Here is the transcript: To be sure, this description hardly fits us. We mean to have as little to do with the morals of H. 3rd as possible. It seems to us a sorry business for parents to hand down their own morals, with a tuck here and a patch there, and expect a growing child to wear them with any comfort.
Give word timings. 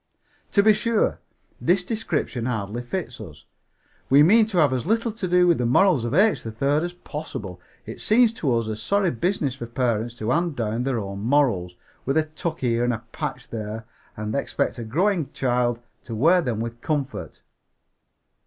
To 0.53 0.63
be 0.63 0.73
sure, 0.73 1.19
this 1.61 1.83
description 1.83 2.47
hardly 2.47 2.81
fits 2.81 3.21
us. 3.21 3.45
We 4.09 4.23
mean 4.23 4.47
to 4.47 4.57
have 4.57 4.73
as 4.73 4.87
little 4.87 5.11
to 5.11 5.27
do 5.27 5.45
with 5.45 5.59
the 5.59 5.65
morals 5.67 6.05
of 6.05 6.15
H. 6.15 6.39
3rd 6.43 6.81
as 6.81 6.93
possible. 6.93 7.61
It 7.85 8.01
seems 8.01 8.33
to 8.33 8.51
us 8.55 8.65
a 8.65 8.75
sorry 8.75 9.11
business 9.11 9.53
for 9.53 9.67
parents 9.67 10.15
to 10.15 10.31
hand 10.31 10.55
down 10.55 10.85
their 10.85 10.97
own 10.97 11.19
morals, 11.21 11.75
with 12.03 12.17
a 12.17 12.23
tuck 12.23 12.61
here 12.61 12.83
and 12.83 12.93
a 12.93 13.03
patch 13.11 13.49
there, 13.49 13.85
and 14.17 14.33
expect 14.33 14.79
a 14.79 14.83
growing 14.83 15.31
child 15.33 15.79
to 16.05 16.15
wear 16.15 16.41
them 16.41 16.59
with 16.61 16.73
any 16.73 16.81
comfort. 16.81 17.43